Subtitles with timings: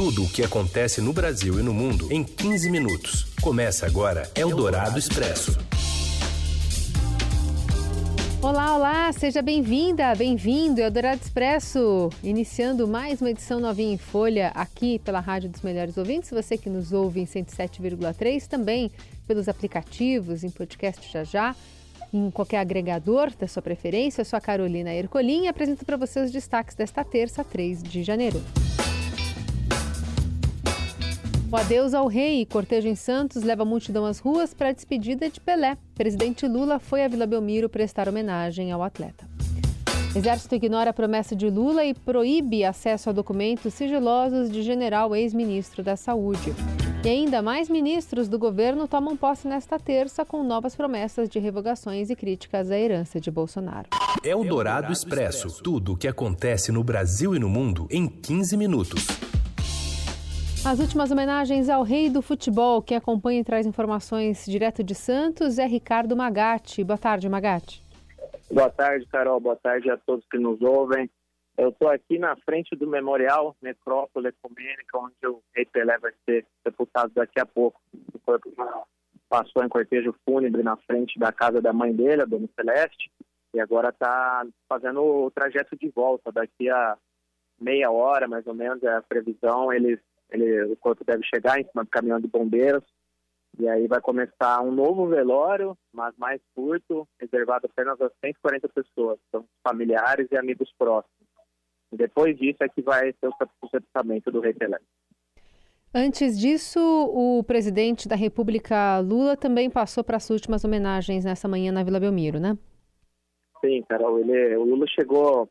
[0.00, 3.26] Tudo o que acontece no Brasil e no mundo em 15 minutos.
[3.42, 5.58] Começa agora Eldorado Expresso.
[8.40, 14.98] Olá, olá, seja bem-vinda, bem-vindo, Eldorado Expresso, iniciando mais uma edição novinha em folha aqui
[15.00, 18.90] pela Rádio dos Melhores Ouvintes, você que nos ouve em 107,3, também
[19.26, 21.56] pelos aplicativos, em podcast já já,
[22.10, 24.22] em qualquer agregador da sua preferência.
[24.22, 28.02] Eu sou a Carolina Ercolim e apresento para você os destaques desta terça, 3 de
[28.02, 28.42] janeiro.
[31.52, 35.28] O adeus ao rei, cortejo em Santos leva a multidão às ruas para a despedida
[35.28, 35.76] de Pelé.
[35.96, 39.28] Presidente Lula foi a Vila Belmiro prestar homenagem ao atleta.
[40.14, 45.82] Exército ignora a promessa de Lula e proíbe acesso a documentos sigilosos de general ex-ministro
[45.82, 46.54] da Saúde.
[47.04, 52.10] E ainda mais ministros do governo tomam posse nesta terça com novas promessas de revogações
[52.10, 53.88] e críticas à herança de Bolsonaro.
[54.22, 55.60] É o Dourado Expresso.
[55.64, 59.29] Tudo o que acontece no Brasil e no mundo em 15 minutos.
[60.62, 65.58] As últimas homenagens ao rei do futebol, que acompanha e traz informações direto de Santos,
[65.58, 66.84] é Ricardo Magatti.
[66.84, 67.82] Boa tarde, Magatti.
[68.52, 69.40] Boa tarde, Carol.
[69.40, 71.08] Boa tarde a todos que nos ouvem.
[71.56, 76.44] Eu estou aqui na frente do Memorial Necrópole Ecumênica, onde o rei Pelé vai ser
[76.62, 77.80] sepultado daqui a pouco.
[78.12, 78.50] O corpo
[79.30, 83.10] passou em cortejo fúnebre na frente da casa da mãe dele, a Dona Celeste,
[83.54, 86.30] e agora está fazendo o trajeto de volta.
[86.30, 86.98] Daqui a
[87.58, 89.72] meia hora, mais ou menos, é a previsão.
[89.72, 89.98] Eles
[90.32, 92.84] ele, o corpo deve chegar em cima do caminhão de bombeiros
[93.58, 99.18] e aí vai começar um novo velório, mas mais curto, reservado apenas a 140 pessoas,
[99.30, 101.28] são familiares e amigos próximos.
[101.92, 104.78] E depois disso é que vai ter o sepultamento do rei Pelé.
[105.92, 111.72] Antes disso, o presidente da República Lula também passou para as últimas homenagens nessa manhã
[111.72, 112.56] na Vila Belmiro, né?
[113.60, 114.20] Sim, Carol.
[114.20, 115.50] Ele, o Lula chegou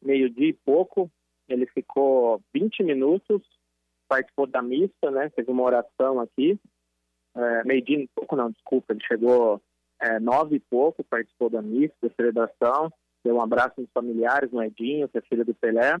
[0.00, 1.10] meio-dia e pouco,
[1.48, 3.42] ele ficou 20 minutos
[4.08, 5.30] participou da missa, né?
[5.30, 6.58] Teve uma oração aqui.
[7.36, 9.60] É, meio dia e pouco, não, desculpa, ele chegou
[10.00, 12.92] é, nove e pouco, participou da missa, da celebração,
[13.24, 15.96] deu um abraço nos familiares, no Edinho, que é filho do Pelé.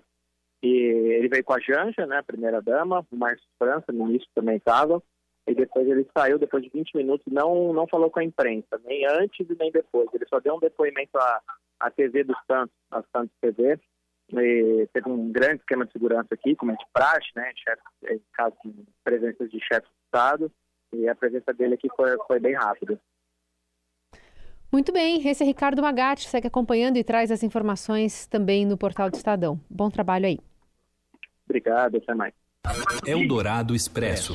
[0.62, 4.28] E ele veio com a Janja, né, a primeira dama, o Márcio França, no início
[4.34, 5.02] também estava.
[5.46, 9.06] E depois ele saiu, depois de 20 minutos, não não falou com a imprensa, nem
[9.06, 10.08] antes e nem depois.
[10.14, 11.42] Ele só deu um depoimento à,
[11.80, 13.78] à TV do Santos, a Santos TV,
[14.32, 17.52] e teve um grande esquema de segurança aqui, como é de praxe, né,
[18.10, 20.52] em caso de presença de chefe de Estado,
[20.92, 22.98] e a presença dele aqui foi, foi bem rápida.
[24.72, 29.08] Muito bem, esse é Ricardo Magatti, segue acompanhando e traz as informações também no portal
[29.08, 29.60] do Estadão.
[29.70, 30.38] Bom trabalho aí.
[31.44, 32.34] Obrigado, até mais.
[33.06, 34.34] Eldorado Expresso.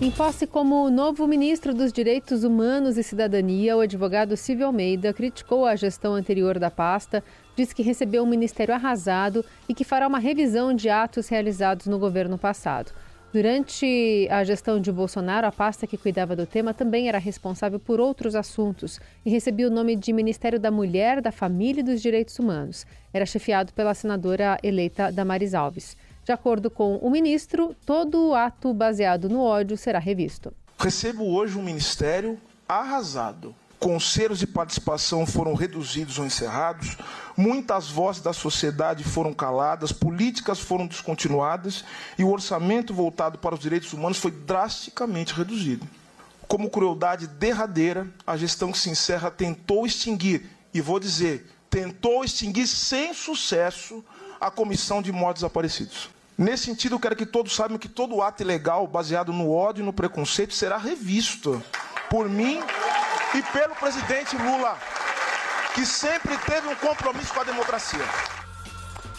[0.00, 5.66] Em posse como novo ministro dos Direitos Humanos e Cidadania, o advogado Silvio Almeida criticou
[5.66, 7.22] a gestão anterior da pasta,
[7.58, 11.98] disse que recebeu um ministério arrasado e que fará uma revisão de atos realizados no
[11.98, 12.92] governo passado.
[13.32, 18.00] Durante a gestão de Bolsonaro, a pasta que cuidava do tema também era responsável por
[18.00, 22.38] outros assuntos e recebia o nome de Ministério da Mulher, da Família e dos Direitos
[22.38, 22.86] Humanos.
[23.12, 25.96] Era chefiado pela senadora eleita Damares Alves.
[26.24, 30.54] De acordo com o ministro, todo ato baseado no ódio será revisto.
[30.78, 32.38] Recebo hoje um ministério
[32.68, 33.54] arrasado.
[33.78, 36.96] Conselhos de participação foram reduzidos ou encerrados,
[37.36, 41.84] muitas vozes da sociedade foram caladas, políticas foram descontinuadas
[42.18, 45.86] e o orçamento voltado para os direitos humanos foi drasticamente reduzido.
[46.48, 52.66] Como crueldade derradeira, a gestão que se encerra tentou extinguir, e vou dizer, tentou extinguir
[52.66, 54.04] sem sucesso
[54.40, 56.10] a comissão de mortos desaparecidos.
[56.36, 59.84] Nesse sentido, eu quero que todos saibam que todo ato ilegal baseado no ódio e
[59.84, 61.62] no preconceito será revisto
[62.08, 62.60] por mim
[63.34, 64.78] e pelo presidente Lula,
[65.74, 68.04] que sempre teve um compromisso com a democracia.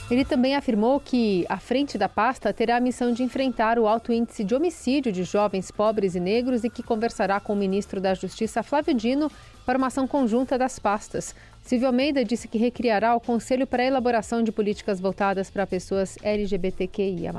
[0.10, 4.12] Ele também afirmou que a frente da pasta terá a missão de enfrentar o alto
[4.12, 8.16] índice de homicídio de jovens pobres e negros e que conversará com o ministro da
[8.16, 9.32] Justiça, Flávio Dino,
[9.68, 11.36] para uma ação conjunta das pastas.
[11.62, 16.18] Silvio Almeida disse que recriará o Conselho para a elaboração de políticas voltadas para pessoas
[16.24, 17.32] LGBTQIA.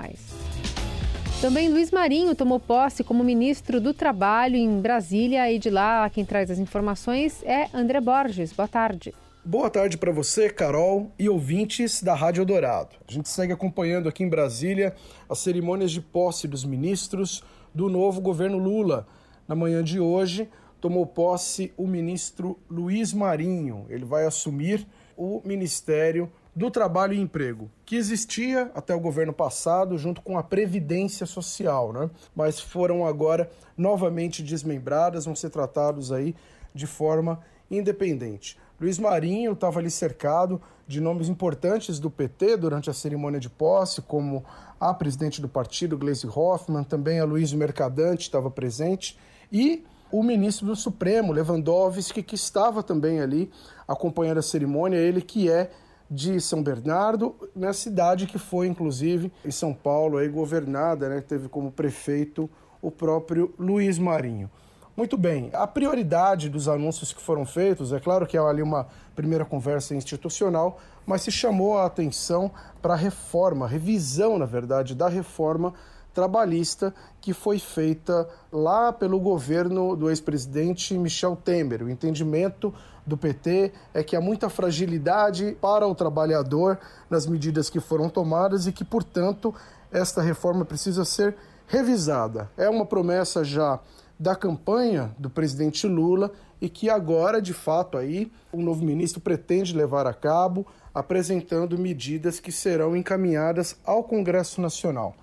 [1.41, 6.23] Também Luiz Marinho tomou posse como ministro do Trabalho em Brasília e de lá quem
[6.23, 8.53] traz as informações é André Borges.
[8.53, 9.15] Boa tarde.
[9.43, 12.95] Boa tarde para você, Carol, e ouvintes da Rádio Dourado.
[13.09, 14.95] A gente segue acompanhando aqui em Brasília
[15.31, 17.43] as cerimônias de posse dos ministros
[17.75, 19.07] do novo governo Lula.
[19.49, 20.47] Na manhã de hoje,
[20.79, 23.87] tomou posse o ministro Luiz Marinho.
[23.89, 24.87] Ele vai assumir
[25.17, 30.43] o Ministério do Trabalho e Emprego, que existia até o governo passado junto com a
[30.43, 32.11] Previdência Social, né?
[32.35, 36.35] Mas foram agora novamente desmembradas, vão ser tratados aí
[36.75, 38.59] de forma independente.
[38.81, 44.03] Luiz Marinho estava ali cercado de nomes importantes do PT durante a cerimônia de posse,
[44.03, 44.45] como
[44.81, 49.19] a presidente do partido, Gleisi Hoffmann, também a Luiz Mercadante estava presente,
[49.53, 53.51] e o ministro do Supremo, Lewandowski, que estava também ali
[53.87, 55.71] acompanhando a cerimônia, ele que é
[56.11, 61.49] de São Bernardo, na cidade que foi, inclusive, em São Paulo, aí, governada, né, teve
[61.49, 62.51] como prefeito
[62.83, 64.51] o próprio Luiz Marinho.
[64.97, 68.89] Muito bem, a prioridade dos anúncios que foram feitos, é claro que é ali uma
[69.15, 72.51] primeira conversa institucional, mas se chamou a atenção
[72.83, 75.73] para a reforma, revisão, na verdade, da reforma
[76.15, 81.83] trabalhista que foi feita lá pelo governo do ex-presidente Michel Temer.
[81.83, 82.73] O entendimento
[83.07, 86.79] do PT é que há muita fragilidade para o trabalhador
[87.09, 89.55] nas medidas que foram tomadas e que, portanto,
[89.91, 91.37] esta reforma precisa ser
[91.67, 92.51] revisada.
[92.57, 93.81] É uma promessa já
[94.19, 96.31] da campanha do presidente Lula
[96.61, 102.39] e que agora, de fato, aí o novo ministro pretende levar a cabo, apresentando medidas
[102.39, 105.15] que serão encaminhadas ao Congresso Nacional.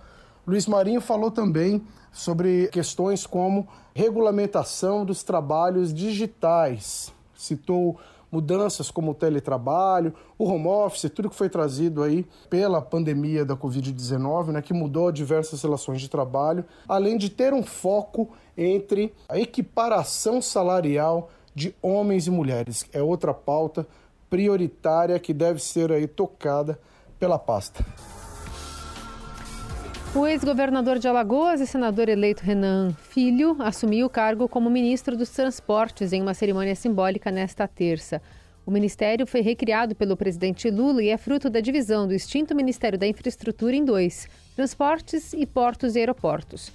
[0.47, 7.11] Luiz Marinho falou também sobre questões como regulamentação dos trabalhos digitais.
[7.35, 7.99] Citou
[8.31, 13.57] mudanças como o teletrabalho, o home office, tudo que foi trazido aí pela pandemia da
[13.57, 19.37] Covid-19, né, que mudou diversas relações de trabalho, além de ter um foco entre a
[19.37, 22.85] equiparação salarial de homens e mulheres.
[22.93, 23.85] É outra pauta
[24.29, 26.79] prioritária que deve ser aí tocada
[27.19, 27.85] pela pasta.
[30.17, 35.29] O ex-governador de Alagoas e senador eleito Renan Filho assumiu o cargo como ministro dos
[35.29, 38.19] Transportes em uma cerimônia simbólica nesta terça.
[38.65, 42.97] O ministério foi recriado pelo presidente Lula e é fruto da divisão do extinto Ministério
[42.97, 46.71] da Infraestrutura em dois: Transportes e Portos e Aeroportos.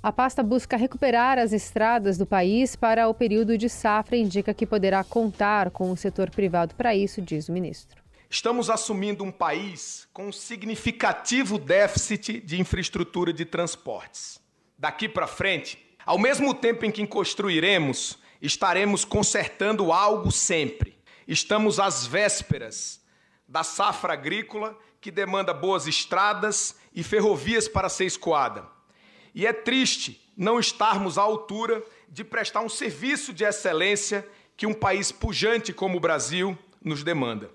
[0.00, 4.54] A pasta busca recuperar as estradas do país para o período de safra e indica
[4.54, 8.03] que poderá contar com o setor privado para isso, diz o ministro.
[8.30, 14.40] Estamos assumindo um país com significativo déficit de infraestrutura de transportes.
[14.78, 20.98] Daqui para frente, ao mesmo tempo em que construiremos, estaremos consertando algo sempre.
[21.28, 23.00] Estamos às vésperas
[23.46, 28.66] da safra agrícola que demanda boas estradas e ferrovias para ser escoada.
[29.34, 34.26] E é triste não estarmos à altura de prestar um serviço de excelência
[34.56, 37.50] que um país pujante como o Brasil nos demanda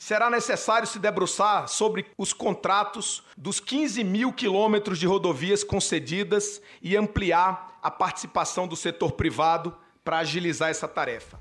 [0.00, 6.96] será necessário se debruçar sobre os contratos dos 15 mil quilômetros de rodovias concedidas e
[6.96, 11.38] ampliar a participação do setor privado para agilizar essa tarefa.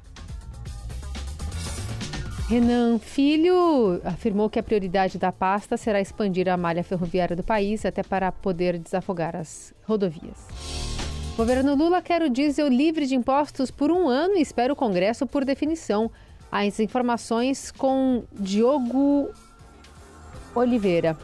[2.50, 7.86] Renan Filho afirmou que a prioridade da pasta será expandir a malha ferroviária do país
[7.86, 10.48] até para poder desafogar as rodovias.
[11.34, 14.76] O governo Lula quer o diesel livre de impostos por um ano e espera o
[14.76, 16.12] Congresso por definição.
[16.51, 19.30] As informações com Diogo
[20.56, 21.16] Oliveira.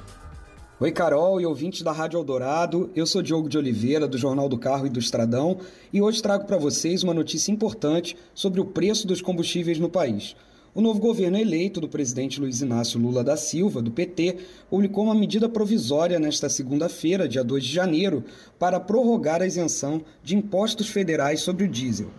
[0.79, 2.91] Oi, Carol e ouvintes da Rádio Eldorado.
[2.95, 5.57] Eu sou Diogo de Oliveira, do Jornal do Carro e do Estradão,
[5.91, 10.35] e hoje trago para vocês uma notícia importante sobre o preço dos combustíveis no país.
[10.75, 14.37] O novo governo eleito do presidente Luiz Inácio Lula da Silva, do PT,
[14.69, 18.23] publicou uma medida provisória nesta segunda-feira, dia 2 de janeiro,
[18.59, 22.11] para prorrogar a isenção de impostos federais sobre o diesel.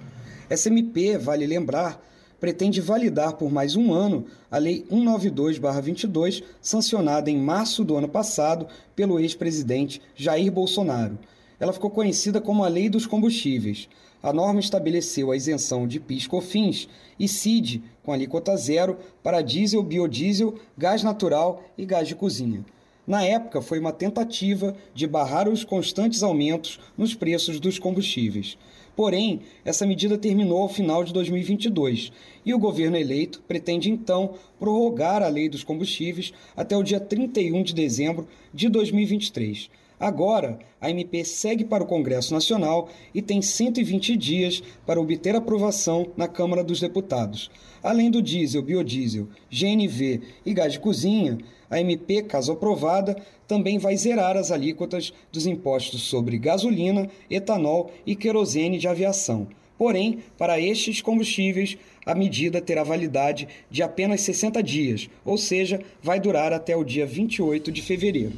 [0.50, 2.02] Essa MP, vale lembrar,
[2.47, 8.69] pretende validar por mais um ano a Lei 192-22, sancionada em março do ano passado
[8.95, 11.19] pelo ex-presidente Jair Bolsonaro.
[11.59, 13.88] Ela ficou conhecida como a Lei dos Combustíveis.
[14.23, 16.88] A norma estabeleceu a isenção de PIS/COFINS
[17.19, 22.65] e CID com alíquota zero para diesel, biodiesel, gás natural e gás de cozinha.
[23.05, 28.57] Na época, foi uma tentativa de barrar os constantes aumentos nos preços dos combustíveis.
[28.97, 32.11] Porém, essa medida terminou ao final de 2022
[32.47, 37.62] e o governo eleito pretende então prorrogar a lei dos combustíveis até o dia 31
[37.62, 39.69] de dezembro de 2023.
[40.00, 46.09] Agora, a MP segue para o Congresso Nacional e tem 120 dias para obter aprovação
[46.17, 47.50] na Câmara dos Deputados.
[47.83, 51.38] Além do diesel, biodiesel, GNV e gás de cozinha,
[51.70, 58.14] a MP, caso aprovada, também vai zerar as alíquotas dos impostos sobre gasolina, etanol e
[58.16, 59.49] querosene de aviação.
[59.78, 66.18] Porém, para estes combustíveis, a medida terá validade de apenas 60 dias, ou seja, vai
[66.18, 68.32] durar até o dia 28 de fevereiro.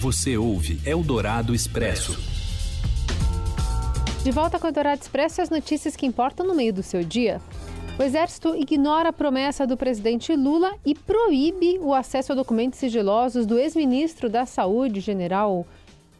[0.00, 2.18] Você ouve Eldorado Expresso.
[4.22, 7.40] De volta com o Eldorado Expresso as notícias que importam no meio do seu dia.
[7.98, 13.44] O Exército ignora a promessa do presidente Lula e proíbe o acesso a documentos sigilosos
[13.44, 15.66] do ex-ministro da Saúde, general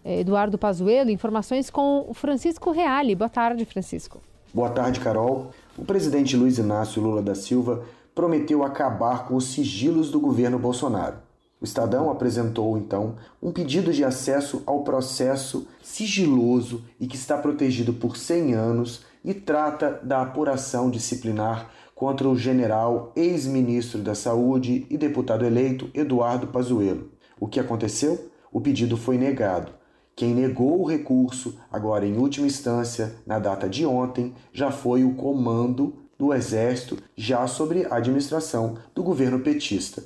[0.05, 1.09] eh, Eduardo Pazuello.
[1.09, 3.15] Informações com Francisco Reale.
[3.15, 4.21] Boa tarde, Francisco.
[4.53, 5.53] Boa tarde, Carol.
[5.77, 11.28] O presidente Luiz Inácio Lula da Silva prometeu acabar com os sigilos do governo Bolsonaro.
[11.61, 17.93] O Estadão apresentou então um pedido de acesso ao processo sigiloso e que está protegido
[17.93, 24.97] por 100 anos e trata da apuração disciplinar contra o general ex-ministro da Saúde e
[24.97, 27.11] deputado eleito Eduardo Pazuello.
[27.41, 28.31] O que aconteceu?
[28.53, 29.73] O pedido foi negado.
[30.15, 35.15] Quem negou o recurso, agora em última instância, na data de ontem, já foi o
[35.15, 40.03] comando do Exército, já sobre a administração do governo petista.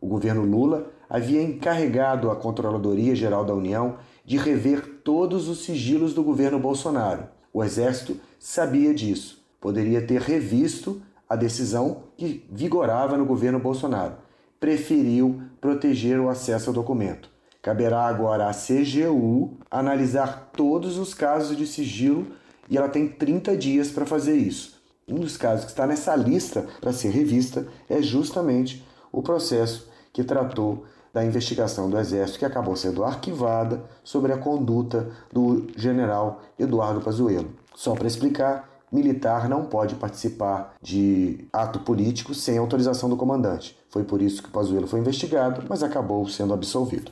[0.00, 6.12] O governo Lula havia encarregado a Controladoria Geral da União de rever todos os sigilos
[6.12, 7.24] do governo Bolsonaro.
[7.52, 14.14] O Exército sabia disso, poderia ter revisto a decisão que vigorava no governo Bolsonaro.
[14.60, 17.30] Preferiu proteger o acesso ao documento.
[17.62, 22.26] Caberá agora à CGU analisar todos os casos de sigilo
[22.68, 24.80] e ela tem 30 dias para fazer isso.
[25.08, 28.85] Um dos casos que está nessa lista para ser revista é justamente
[29.16, 35.08] o processo que tratou da investigação do Exército que acabou sendo arquivada sobre a conduta
[35.32, 37.48] do general Eduardo Pazuello.
[37.74, 43.74] Só para explicar, militar não pode participar de ato político sem autorização do comandante.
[43.88, 47.10] Foi por isso que o Pazuello foi investigado, mas acabou sendo absolvido.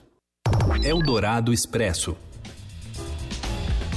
[0.82, 2.14] Eldorado Expresso.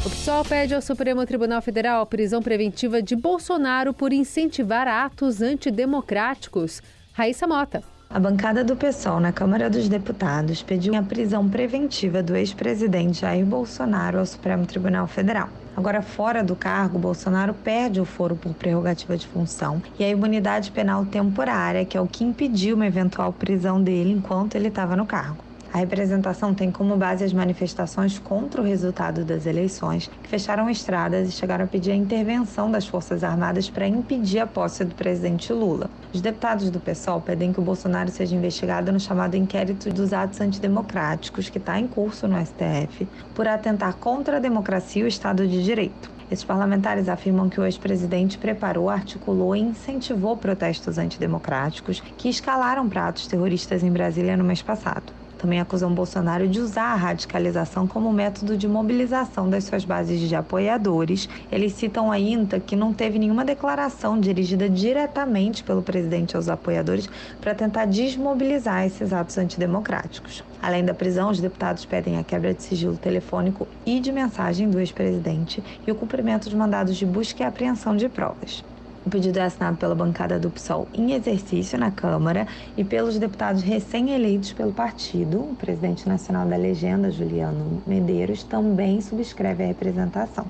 [0.06, 5.42] O PSOL pede ao Supremo Tribunal Federal a prisão preventiva de Bolsonaro por incentivar atos
[5.42, 6.82] antidemocráticos.
[7.12, 7.97] Raíssa Mota.
[8.10, 13.46] A bancada do PSOL na Câmara dos Deputados pediu a prisão preventiva do ex-presidente Jair
[13.46, 15.50] Bolsonaro ao Supremo Tribunal Federal.
[15.76, 20.72] Agora, fora do cargo, Bolsonaro perde o foro por prerrogativa de função e a imunidade
[20.72, 25.06] penal temporária, que é o que impediu uma eventual prisão dele enquanto ele estava no
[25.06, 25.47] cargo.
[25.78, 31.30] A representação tem como base as manifestações contra o resultado das eleições, que fecharam estradas
[31.30, 35.54] e chegaram a pedir a intervenção das Forças Armadas para impedir a posse do presidente
[35.54, 35.88] Lula.
[36.12, 40.42] Os deputados do PSOL pedem que o Bolsonaro seja investigado no chamado inquérito dos atos
[40.42, 45.48] antidemocráticos, que está em curso no STF, por atentar contra a democracia e o Estado
[45.48, 46.10] de Direito.
[46.32, 53.10] Esses parlamentares afirmam que o ex-presidente preparou, articulou e incentivou protestos antidemocráticos que escalaram para
[53.10, 55.14] atos terroristas em Brasília no mês passado.
[55.38, 60.36] Também acusam Bolsonaro de usar a radicalização como método de mobilização das suas bases de
[60.36, 61.30] apoiadores.
[61.52, 67.08] Eles citam ainda que não teve nenhuma declaração dirigida diretamente pelo presidente aos apoiadores
[67.40, 70.44] para tentar desmobilizar esses atos antidemocráticos.
[70.60, 74.80] Além da prisão, os deputados pedem a quebra de sigilo telefônico e de mensagem do
[74.80, 78.64] ex-presidente e o cumprimento de mandados de busca e apreensão de provas.
[79.08, 82.46] O pedido é assinado pela bancada do PSOL em exercício na Câmara
[82.76, 85.40] e pelos deputados recém-eleitos pelo partido.
[85.40, 90.46] O presidente nacional da legenda, Juliano Medeiros, também subscreve a representação.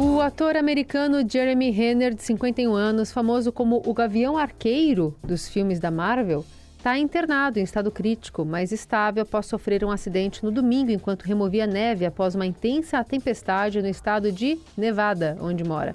[0.00, 5.78] O ator americano Jeremy Renner, de 51 anos, famoso como o Gavião Arqueiro dos filmes
[5.78, 6.42] da Marvel,
[6.88, 11.66] está internado em estado crítico, mas estável após sofrer um acidente no domingo enquanto removia
[11.66, 15.94] neve após uma intensa tempestade no estado de Nevada, onde mora.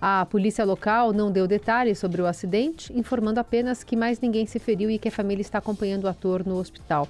[0.00, 4.58] A polícia local não deu detalhes sobre o acidente, informando apenas que mais ninguém se
[4.58, 7.06] feriu e que a família está acompanhando o ator no hospital.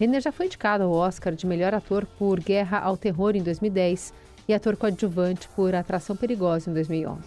[0.00, 4.12] Renner já foi indicado ao Oscar de melhor ator por Guerra ao Terror em 2010
[4.48, 7.22] e ator coadjuvante por Atração Perigosa em 2011.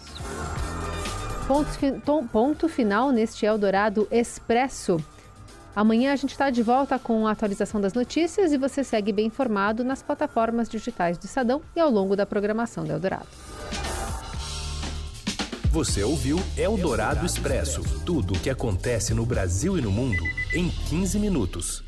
[1.48, 5.02] Ponto, ponto final neste Eldorado Expresso.
[5.76, 9.26] Amanhã a gente está de volta com a atualização das notícias e você segue bem
[9.26, 13.26] informado nas plataformas digitais do Estadão e ao longo da programação do Eldorado.
[15.70, 20.22] Você ouviu Eldorado Expresso tudo o que acontece no Brasil e no mundo
[20.54, 21.85] em 15 minutos.